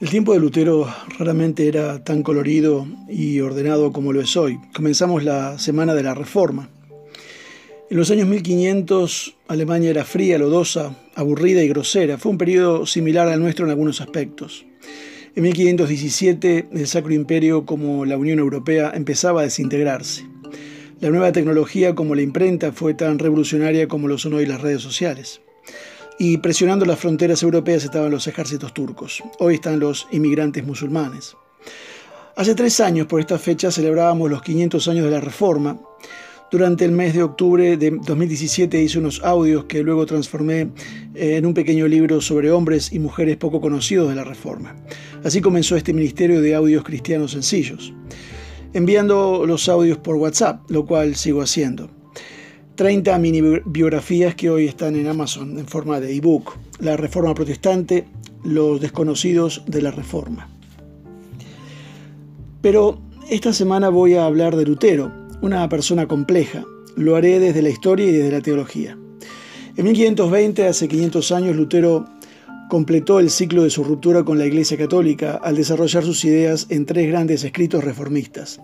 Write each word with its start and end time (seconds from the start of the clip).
El 0.00 0.10
tiempo 0.10 0.32
de 0.32 0.40
Lutero 0.40 0.92
raramente 1.20 1.68
era 1.68 2.02
tan 2.02 2.24
colorido 2.24 2.84
y 3.08 3.38
ordenado 3.38 3.92
como 3.92 4.12
lo 4.12 4.20
es 4.20 4.36
hoy. 4.36 4.58
Comenzamos 4.74 5.22
la 5.22 5.56
semana 5.60 5.94
de 5.94 6.02
la 6.02 6.14
Reforma. 6.14 6.68
En 7.88 7.96
los 7.96 8.10
años 8.10 8.26
1500 8.26 9.36
Alemania 9.46 9.90
era 9.90 10.04
fría, 10.04 10.36
lodosa, 10.36 10.96
aburrida 11.14 11.62
y 11.62 11.68
grosera. 11.68 12.18
Fue 12.18 12.32
un 12.32 12.38
periodo 12.38 12.86
similar 12.86 13.28
al 13.28 13.38
nuestro 13.38 13.66
en 13.66 13.70
algunos 13.70 14.00
aspectos. 14.00 14.66
En 15.36 15.44
1517 15.44 16.66
el 16.72 16.86
Sacro 16.88 17.14
Imperio 17.14 17.64
como 17.64 18.04
la 18.04 18.18
Unión 18.18 18.40
Europea 18.40 18.90
empezaba 18.96 19.42
a 19.42 19.44
desintegrarse. 19.44 20.26
La 21.00 21.10
nueva 21.10 21.30
tecnología 21.30 21.94
como 21.94 22.16
la 22.16 22.22
imprenta 22.22 22.72
fue 22.72 22.94
tan 22.94 23.20
revolucionaria 23.20 23.86
como 23.86 24.08
lo 24.08 24.18
son 24.18 24.34
hoy 24.34 24.44
las 24.44 24.60
redes 24.60 24.82
sociales 24.82 25.40
y 26.18 26.38
presionando 26.38 26.84
las 26.84 26.98
fronteras 26.98 27.42
europeas 27.42 27.84
estaban 27.84 28.10
los 28.10 28.26
ejércitos 28.26 28.72
turcos. 28.72 29.22
Hoy 29.38 29.54
están 29.54 29.80
los 29.80 30.06
inmigrantes 30.12 30.64
musulmanes. 30.64 31.36
Hace 32.36 32.54
tres 32.54 32.80
años, 32.80 33.06
por 33.06 33.20
esta 33.20 33.38
fecha, 33.38 33.70
celebrábamos 33.70 34.30
los 34.30 34.42
500 34.42 34.88
años 34.88 35.04
de 35.04 35.10
la 35.10 35.20
Reforma. 35.20 35.78
Durante 36.50 36.84
el 36.84 36.92
mes 36.92 37.14
de 37.14 37.22
octubre 37.22 37.76
de 37.76 37.90
2017 37.90 38.80
hice 38.80 38.98
unos 38.98 39.22
audios 39.24 39.64
que 39.64 39.82
luego 39.82 40.06
transformé 40.06 40.68
eh, 41.14 41.36
en 41.36 41.46
un 41.46 41.54
pequeño 41.54 41.88
libro 41.88 42.20
sobre 42.20 42.50
hombres 42.50 42.92
y 42.92 42.98
mujeres 42.98 43.36
poco 43.36 43.60
conocidos 43.60 44.08
de 44.08 44.14
la 44.14 44.24
Reforma. 44.24 44.76
Así 45.24 45.40
comenzó 45.40 45.76
este 45.76 45.92
ministerio 45.92 46.40
de 46.40 46.54
audios 46.54 46.84
cristianos 46.84 47.32
sencillos, 47.32 47.92
enviando 48.72 49.46
los 49.46 49.68
audios 49.68 49.98
por 49.98 50.16
WhatsApp, 50.16 50.70
lo 50.70 50.86
cual 50.86 51.16
sigo 51.16 51.42
haciendo. 51.42 51.90
30 52.74 53.18
mini 53.18 53.40
biografías 53.64 54.34
que 54.34 54.50
hoy 54.50 54.66
están 54.66 54.96
en 54.96 55.06
Amazon 55.06 55.58
en 55.58 55.66
forma 55.66 56.00
de 56.00 56.16
ebook. 56.16 56.56
La 56.80 56.96
Reforma 56.96 57.34
Protestante, 57.34 58.06
los 58.42 58.80
desconocidos 58.80 59.62
de 59.66 59.80
la 59.80 59.92
Reforma. 59.92 60.48
Pero 62.60 62.98
esta 63.30 63.52
semana 63.52 63.90
voy 63.90 64.14
a 64.14 64.26
hablar 64.26 64.56
de 64.56 64.66
Lutero, 64.66 65.12
una 65.40 65.68
persona 65.68 66.08
compleja. 66.08 66.64
Lo 66.96 67.14
haré 67.14 67.38
desde 67.38 67.62
la 67.62 67.68
historia 67.68 68.06
y 68.06 68.12
desde 68.12 68.32
la 68.32 68.40
teología. 68.40 68.98
En 69.76 69.84
1520, 69.84 70.66
hace 70.66 70.88
500 70.88 71.32
años, 71.32 71.56
Lutero 71.56 72.06
completó 72.74 73.20
el 73.20 73.30
ciclo 73.30 73.62
de 73.62 73.70
su 73.70 73.84
ruptura 73.84 74.24
con 74.24 74.36
la 74.36 74.46
Iglesia 74.46 74.76
Católica 74.76 75.36
al 75.40 75.54
desarrollar 75.54 76.02
sus 76.02 76.24
ideas 76.24 76.66
en 76.70 76.86
tres 76.86 77.06
grandes 77.06 77.44
escritos 77.44 77.84
reformistas. 77.84 78.60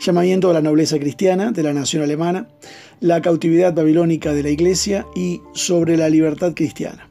Llamamiento 0.00 0.50
a 0.50 0.52
la 0.52 0.62
nobleza 0.62 0.98
cristiana 0.98 1.52
de 1.52 1.62
la 1.62 1.72
nación 1.72 2.02
alemana, 2.02 2.48
la 2.98 3.22
cautividad 3.22 3.72
babilónica 3.72 4.34
de 4.34 4.42
la 4.42 4.50
Iglesia 4.50 5.06
y 5.14 5.42
sobre 5.52 5.96
la 5.96 6.08
libertad 6.08 6.54
cristiana. 6.54 7.08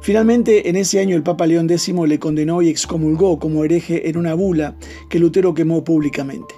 Finalmente, 0.00 0.70
en 0.70 0.76
ese 0.76 1.00
año 1.00 1.16
el 1.16 1.22
Papa 1.22 1.46
León 1.46 1.68
X 1.68 1.92
le 2.08 2.18
condenó 2.18 2.62
y 2.62 2.70
excomulgó 2.70 3.38
como 3.38 3.62
hereje 3.62 4.08
en 4.08 4.16
una 4.16 4.32
bula 4.32 4.78
que 5.10 5.18
Lutero 5.18 5.52
quemó 5.52 5.84
públicamente. 5.84 6.54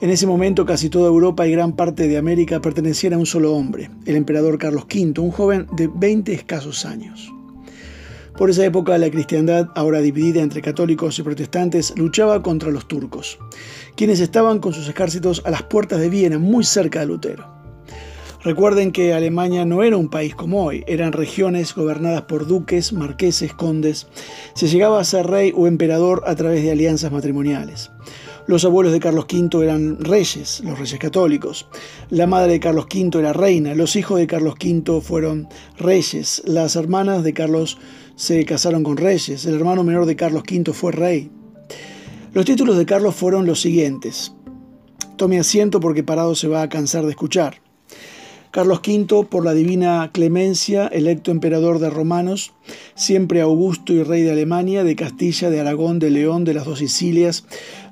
En 0.00 0.08
ese 0.08 0.28
momento 0.28 0.64
casi 0.64 0.88
toda 0.88 1.08
Europa 1.08 1.48
y 1.48 1.50
gran 1.50 1.74
parte 1.74 2.06
de 2.06 2.16
América 2.16 2.60
pertenecían 2.60 3.14
a 3.14 3.18
un 3.18 3.26
solo 3.26 3.56
hombre, 3.56 3.90
el 4.06 4.14
emperador 4.14 4.56
Carlos 4.56 4.84
V, 4.84 5.20
un 5.20 5.32
joven 5.32 5.66
de 5.72 5.90
20 5.92 6.32
escasos 6.32 6.86
años. 6.86 7.32
Por 8.36 8.48
esa 8.48 8.64
época 8.64 8.96
la 8.98 9.10
cristiandad, 9.10 9.68
ahora 9.74 10.00
dividida 10.00 10.40
entre 10.40 10.62
católicos 10.62 11.18
y 11.18 11.22
protestantes, 11.22 11.92
luchaba 11.96 12.42
contra 12.42 12.70
los 12.70 12.88
turcos, 12.88 13.38
quienes 13.94 14.20
estaban 14.20 14.58
con 14.58 14.72
sus 14.72 14.88
ejércitos 14.88 15.42
a 15.44 15.50
las 15.50 15.62
puertas 15.64 16.00
de 16.00 16.08
Viena, 16.08 16.38
muy 16.38 16.64
cerca 16.64 17.00
de 17.00 17.06
Lutero. 17.06 17.46
Recuerden 18.42 18.90
que 18.90 19.12
Alemania 19.12 19.64
no 19.64 19.84
era 19.84 19.96
un 19.96 20.08
país 20.08 20.34
como 20.34 20.64
hoy, 20.64 20.82
eran 20.88 21.12
regiones 21.12 21.74
gobernadas 21.74 22.22
por 22.22 22.46
duques, 22.46 22.92
marqueses, 22.92 23.52
condes. 23.52 24.08
Se 24.54 24.66
llegaba 24.66 24.98
a 24.98 25.04
ser 25.04 25.28
rey 25.28 25.52
o 25.54 25.68
emperador 25.68 26.24
a 26.26 26.34
través 26.34 26.62
de 26.64 26.72
alianzas 26.72 27.12
matrimoniales. 27.12 27.92
Los 28.48 28.64
abuelos 28.64 28.92
de 28.92 28.98
Carlos 28.98 29.26
V 29.32 29.62
eran 29.62 30.00
reyes, 30.00 30.60
los 30.64 30.76
reyes 30.76 30.98
católicos. 30.98 31.68
La 32.10 32.26
madre 32.26 32.54
de 32.54 32.60
Carlos 32.60 32.86
V 32.92 33.16
era 33.20 33.32
reina. 33.32 33.76
Los 33.76 33.94
hijos 33.94 34.18
de 34.18 34.26
Carlos 34.26 34.54
V 34.60 35.00
fueron 35.00 35.46
reyes. 35.78 36.42
Las 36.44 36.74
hermanas 36.74 37.22
de 37.22 37.34
Carlos 37.34 37.78
se 38.16 38.44
casaron 38.44 38.82
con 38.82 38.96
reyes. 38.96 39.46
El 39.46 39.54
hermano 39.54 39.84
menor 39.84 40.06
de 40.06 40.16
Carlos 40.16 40.42
V 40.50 40.72
fue 40.72 40.92
rey. 40.92 41.30
Los 42.34 42.44
títulos 42.44 42.76
de 42.76 42.86
Carlos 42.86 43.14
fueron 43.14 43.46
los 43.46 43.60
siguientes. 43.60 44.34
Tome 45.16 45.38
asiento 45.38 45.80
porque 45.80 46.02
parado 46.02 46.34
se 46.34 46.48
va 46.48 46.62
a 46.62 46.68
cansar 46.68 47.04
de 47.04 47.10
escuchar. 47.10 47.61
Carlos 48.52 48.82
V, 48.86 49.24
por 49.30 49.46
la 49.46 49.54
divina 49.54 50.10
clemencia, 50.12 50.86
electo 50.88 51.30
emperador 51.30 51.78
de 51.78 51.88
romanos, 51.88 52.52
siempre 52.94 53.40
augusto 53.40 53.94
y 53.94 54.02
rey 54.02 54.20
de 54.20 54.32
Alemania, 54.32 54.84
de 54.84 54.94
Castilla, 54.94 55.48
de 55.48 55.58
Aragón, 55.58 55.98
de 55.98 56.10
León, 56.10 56.44
de 56.44 56.52
las 56.52 56.66
dos 56.66 56.80
Sicilias, 56.80 57.46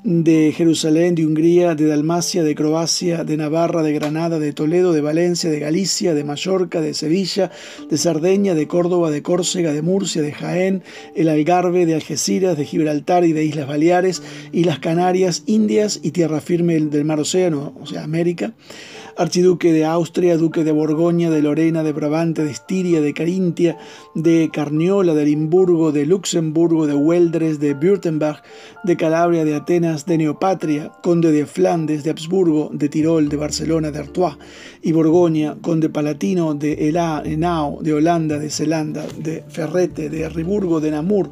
de 0.05 0.53
Jerusalén, 0.55 1.15
de 1.15 1.25
Hungría, 1.25 1.75
de 1.75 1.87
Dalmacia, 1.87 2.45
de 2.45 2.55
Croacia, 2.55 3.25
de 3.25 3.39
Navarra, 3.39 3.83
de 3.83 3.95
Granada, 3.95 4.39
de 4.39 4.53
Toledo, 4.53 4.93
de 4.93 5.01
Valencia, 5.01 5.49
de 5.49 5.61
Galicia, 5.61 6.13
de 6.13 6.25
Mallorca, 6.25 6.83
de 6.83 6.93
Sevilla, 6.93 7.51
de 7.89 7.97
Sardeña, 7.97 8.55
de 8.55 8.69
Córdoba, 8.69 9.11
de 9.11 9.23
Córcega, 9.23 9.73
de 9.73 9.81
Murcia, 9.81 10.21
de 10.21 10.33
Jaén, 10.33 10.83
el 11.17 11.31
Algarve, 11.31 11.87
de 11.87 11.95
Algeciras, 11.95 12.59
de 12.59 12.67
Gibraltar 12.67 13.25
y 13.25 13.33
de 13.33 13.47
Islas 13.47 13.67
Baleares, 13.67 14.23
y 14.53 14.65
las 14.65 14.79
Canarias, 14.79 15.43
Indias 15.47 16.01
y 16.03 16.11
tierra 16.11 16.43
firme 16.43 16.79
del 16.79 17.07
Mar 17.07 17.19
Océano, 17.19 17.73
o 17.81 17.87
sea, 17.87 18.05
América 18.05 18.53
archiduque 19.17 19.73
de 19.73 19.85
Austria, 19.85 20.37
duque 20.37 20.65
de 20.65 20.73
Borgoña, 20.73 21.31
de 21.31 21.43
Lorena, 21.43 21.83
de 21.83 21.93
Brabante, 21.93 22.45
de 22.45 22.51
Estiria, 22.51 23.01
de 23.01 23.15
Carintia, 23.15 23.79
de 24.15 24.51
Carniola, 24.53 25.15
de 25.15 25.25
Limburgo, 25.25 25.93
de 25.93 26.07
Luxemburgo, 26.07 26.87
de 26.87 26.95
Weldres, 26.95 27.61
de 27.61 27.75
Württemberg, 27.75 28.43
de 28.85 28.97
Calabria, 28.97 29.45
de 29.45 29.55
Atenas, 29.55 30.07
de 30.07 30.19
Neopatria, 30.19 30.93
conde 31.03 31.33
de 31.33 31.47
Flandes, 31.47 32.05
de 32.05 32.11
Habsburgo, 32.11 32.71
de 32.73 32.89
Tirol, 32.89 33.29
de 33.29 33.37
Barcelona, 33.37 33.91
de 33.91 33.99
Artois 33.99 34.37
y 34.83 34.93
Borgoña, 34.93 35.57
conde 35.61 35.89
palatino 35.89 36.55
de 36.55 36.89
Elá, 36.89 37.23
Enao, 37.25 37.81
de 37.83 37.95
Holanda, 37.95 38.39
de 38.39 38.51
Zelanda, 38.51 39.07
de 39.19 39.45
Ferrete, 39.49 40.09
de 40.09 40.29
Riburgo, 40.29 40.81
de 40.81 40.91
Namur, 40.91 41.31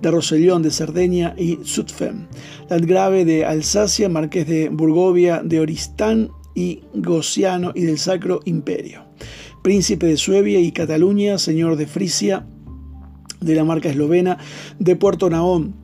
de 0.00 0.10
Rosellón, 0.10 0.62
de 0.62 0.70
Cerdeña 0.70 1.34
y 1.36 1.58
Zutphen, 1.64 2.28
landgrave 2.68 3.24
de 3.24 3.44
Alsacia, 3.44 4.08
marqués 4.08 4.46
de 4.46 4.68
Burgovia, 4.68 5.42
de 5.42 5.60
Oristán 5.60 6.30
y 6.56 6.80
Gociano 6.94 7.70
y 7.74 7.82
del 7.82 7.98
Sacro 7.98 8.40
Imperio. 8.46 9.04
Príncipe 9.62 10.06
de 10.06 10.16
Suevia 10.16 10.58
y 10.58 10.72
Cataluña, 10.72 11.38
señor 11.38 11.76
de 11.76 11.86
Frisia, 11.86 12.46
de 13.40 13.54
la 13.54 13.62
marca 13.62 13.90
eslovena, 13.90 14.38
de 14.78 14.96
Puerto 14.96 15.30
Naón, 15.30 15.76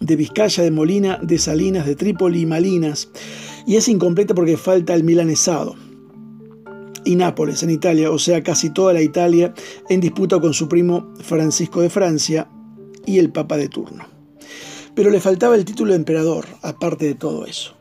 de 0.00 0.16
Vizcaya, 0.16 0.62
de 0.62 0.70
Molina, 0.70 1.18
de 1.22 1.38
Salinas, 1.38 1.86
de 1.86 1.94
Trípoli 1.94 2.40
y 2.40 2.46
Malinas. 2.46 3.10
Y 3.66 3.76
es 3.76 3.88
incompleta 3.88 4.34
porque 4.34 4.56
falta 4.56 4.94
el 4.94 5.04
milanesado. 5.04 5.76
Y 7.04 7.16
Nápoles, 7.16 7.62
en 7.62 7.70
Italia, 7.70 8.10
o 8.10 8.18
sea, 8.18 8.42
casi 8.42 8.70
toda 8.70 8.92
la 8.92 9.02
Italia, 9.02 9.54
en 9.88 10.00
disputa 10.00 10.40
con 10.40 10.54
su 10.54 10.68
primo 10.68 11.12
Francisco 11.22 11.82
de 11.82 11.90
Francia 11.90 12.48
y 13.06 13.18
el 13.18 13.30
Papa 13.30 13.56
de 13.56 13.68
turno. 13.68 14.06
Pero 14.94 15.10
le 15.10 15.20
faltaba 15.20 15.54
el 15.54 15.64
título 15.64 15.92
de 15.92 15.98
emperador, 15.98 16.46
aparte 16.62 17.06
de 17.06 17.14
todo 17.14 17.46
eso. 17.46 17.76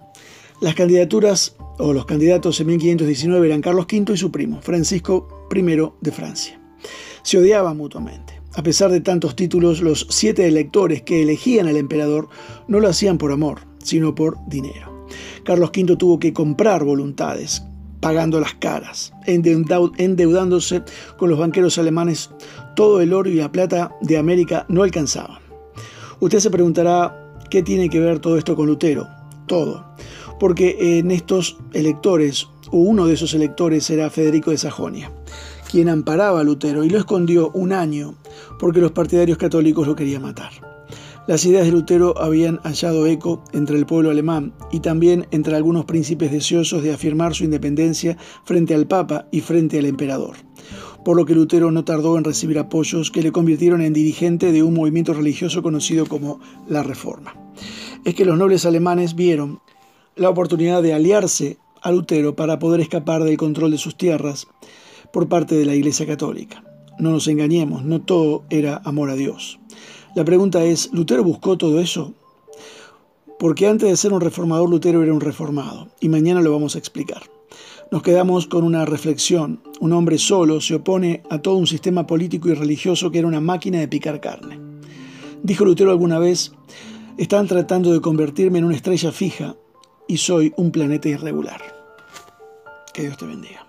Las 0.63 0.75
candidaturas 0.75 1.57
o 1.77 1.91
los 1.91 2.05
candidatos 2.05 2.61
en 2.61 2.67
1519 2.67 3.47
eran 3.47 3.59
Carlos 3.59 3.85
V 3.91 4.13
y 4.13 4.17
su 4.17 4.31
primo, 4.31 4.61
Francisco 4.61 5.45
I 5.53 5.61
de 5.99 6.11
Francia. 6.13 6.57
Se 7.21 7.37
odiaban 7.37 7.75
mutuamente. 7.75 8.41
A 8.53 8.63
pesar 8.63 8.89
de 8.89 9.01
tantos 9.01 9.35
títulos, 9.35 9.81
los 9.81 10.07
siete 10.09 10.47
electores 10.47 11.01
que 11.01 11.21
elegían 11.21 11.67
al 11.67 11.75
emperador 11.75 12.29
no 12.69 12.79
lo 12.79 12.87
hacían 12.87 13.17
por 13.17 13.33
amor, 13.33 13.59
sino 13.79 14.15
por 14.15 14.37
dinero. 14.47 15.05
Carlos 15.43 15.71
V 15.75 15.97
tuvo 15.97 16.17
que 16.17 16.31
comprar 16.31 16.85
voluntades, 16.85 17.61
pagando 17.99 18.39
las 18.39 18.53
caras, 18.53 19.11
endeudándose 19.27 20.81
con 21.17 21.29
los 21.29 21.39
banqueros 21.39 21.77
alemanes. 21.77 22.29
Todo 22.77 23.01
el 23.01 23.11
oro 23.11 23.29
y 23.29 23.33
la 23.33 23.51
plata 23.51 23.97
de 23.99 24.17
América 24.17 24.65
no 24.69 24.83
alcanzaban. 24.83 25.39
Usted 26.21 26.39
se 26.39 26.49
preguntará, 26.49 27.35
¿qué 27.49 27.61
tiene 27.63 27.89
que 27.89 27.99
ver 27.99 28.19
todo 28.19 28.37
esto 28.37 28.55
con 28.55 28.67
Lutero? 28.67 29.09
Todo 29.45 29.92
porque 30.43 30.99
en 30.99 31.09
estos 31.11 31.55
electores, 31.71 32.49
o 32.69 32.77
uno 32.79 33.07
de 33.07 33.13
esos 33.13 33.33
electores 33.33 33.89
era 33.89 34.09
Federico 34.09 34.51
de 34.51 34.57
Sajonia, 34.57 35.09
quien 35.71 35.87
amparaba 35.87 36.41
a 36.41 36.43
Lutero 36.43 36.83
y 36.83 36.89
lo 36.89 36.97
escondió 36.97 37.49
un 37.53 37.71
año 37.71 38.15
porque 38.59 38.81
los 38.81 38.91
partidarios 38.91 39.37
católicos 39.37 39.87
lo 39.87 39.95
querían 39.95 40.23
matar. 40.23 40.51
Las 41.27 41.45
ideas 41.45 41.65
de 41.65 41.71
Lutero 41.71 42.21
habían 42.21 42.57
hallado 42.63 43.07
eco 43.07 43.41
entre 43.53 43.77
el 43.77 43.85
pueblo 43.85 44.09
alemán 44.09 44.53
y 44.69 44.81
también 44.81 45.27
entre 45.31 45.55
algunos 45.55 45.85
príncipes 45.85 46.29
deseosos 46.29 46.83
de 46.83 46.91
afirmar 46.91 47.33
su 47.33 47.45
independencia 47.45 48.17
frente 48.43 48.75
al 48.75 48.85
Papa 48.85 49.27
y 49.31 49.39
frente 49.39 49.79
al 49.79 49.85
emperador, 49.85 50.35
por 51.05 51.15
lo 51.15 51.25
que 51.25 51.35
Lutero 51.35 51.71
no 51.71 51.85
tardó 51.85 52.17
en 52.17 52.25
recibir 52.25 52.59
apoyos 52.59 53.11
que 53.11 53.21
le 53.21 53.31
convirtieron 53.31 53.81
en 53.81 53.93
dirigente 53.93 54.51
de 54.51 54.61
un 54.61 54.73
movimiento 54.73 55.13
religioso 55.13 55.63
conocido 55.63 56.05
como 56.05 56.41
la 56.67 56.83
Reforma. 56.83 57.33
Es 58.03 58.13
que 58.13 58.25
los 58.25 58.37
nobles 58.37 58.65
alemanes 58.65 59.15
vieron 59.15 59.61
la 60.15 60.29
oportunidad 60.29 60.83
de 60.83 60.93
aliarse 60.93 61.57
a 61.81 61.91
Lutero 61.91 62.35
para 62.35 62.59
poder 62.59 62.81
escapar 62.81 63.23
del 63.23 63.37
control 63.37 63.71
de 63.71 63.77
sus 63.77 63.97
tierras 63.97 64.47
por 65.11 65.27
parte 65.27 65.55
de 65.55 65.65
la 65.65 65.75
Iglesia 65.75 66.05
Católica. 66.05 66.63
No 66.99 67.11
nos 67.11 67.27
engañemos, 67.27 67.83
no 67.83 68.01
todo 68.01 68.43
era 68.49 68.81
amor 68.85 69.09
a 69.09 69.15
Dios. 69.15 69.59
La 70.15 70.23
pregunta 70.23 70.63
es, 70.63 70.91
¿Lutero 70.93 71.23
buscó 71.23 71.57
todo 71.57 71.79
eso? 71.79 72.13
Porque 73.39 73.67
antes 73.67 73.89
de 73.89 73.97
ser 73.97 74.13
un 74.13 74.21
reformador, 74.21 74.69
Lutero 74.69 75.01
era 75.01 75.13
un 75.13 75.21
reformado, 75.21 75.89
y 75.99 76.09
mañana 76.09 76.41
lo 76.41 76.51
vamos 76.51 76.75
a 76.75 76.79
explicar. 76.79 77.23
Nos 77.91 78.03
quedamos 78.03 78.47
con 78.47 78.63
una 78.63 78.85
reflexión. 78.85 79.61
Un 79.79 79.91
hombre 79.93 80.17
solo 80.17 80.61
se 80.61 80.75
opone 80.75 81.23
a 81.29 81.39
todo 81.39 81.57
un 81.57 81.67
sistema 81.67 82.07
político 82.07 82.49
y 82.49 82.53
religioso 82.53 83.11
que 83.11 83.19
era 83.19 83.27
una 83.27 83.41
máquina 83.41 83.79
de 83.79 83.87
picar 83.87 84.19
carne. 84.21 84.59
Dijo 85.43 85.65
Lutero 85.65 85.91
alguna 85.91 86.19
vez, 86.19 86.53
están 87.17 87.47
tratando 87.47 87.91
de 87.91 88.01
convertirme 88.01 88.59
en 88.59 88.65
una 88.65 88.75
estrella 88.75 89.11
fija 89.11 89.55
y 90.07 90.17
soy 90.17 90.53
un 90.57 90.71
planeta 90.71 91.09
irregular. 91.09 91.61
Que 92.93 93.03
Dios 93.03 93.17
te 93.17 93.25
bendiga. 93.25 93.65